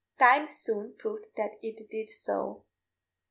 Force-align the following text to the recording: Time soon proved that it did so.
Time 0.17 0.47
soon 0.47 0.95
proved 0.97 1.27
that 1.37 1.59
it 1.61 1.87
did 1.91 2.09
so. 2.09 2.63